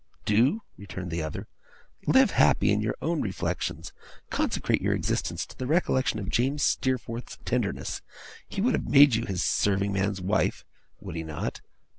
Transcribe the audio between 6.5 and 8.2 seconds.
Steerforth's tenderness